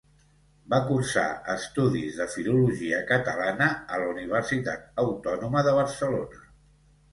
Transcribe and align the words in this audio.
Va 0.73 0.77
cursar 0.85 1.25
estudis 1.55 2.17
de 2.21 2.27
Filologia 2.37 3.03
Catalana 3.13 3.69
a 3.69 4.01
la 4.05 4.09
Universitat 4.15 5.01
Autònoma 5.07 5.67
de 5.71 5.79
Barcelona. 5.81 6.45